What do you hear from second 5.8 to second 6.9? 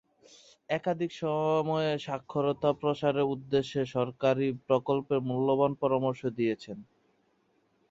পরামর্শ দিয়েছেন।